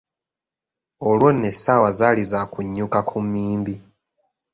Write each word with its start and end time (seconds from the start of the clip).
Olwo 1.09 1.27
nno 1.33 1.45
essaawa 1.53 1.89
zaali 1.99 2.23
za 2.31 2.41
kunyuka 2.53 2.99
ku 3.09 3.17
mmimbi. 3.23 3.75